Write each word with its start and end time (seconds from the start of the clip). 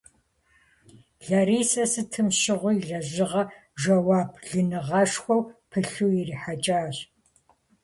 Ларисэ 1.27 1.83
сытым 1.91 2.27
щыгъуи 2.39 2.75
и 2.79 2.83
лэжьыгъэр 2.87 3.47
жэуаплыныгъэшхуэ 3.81 5.37
пылъу 5.69 6.11
ирихьэкӏащ. 6.19 6.95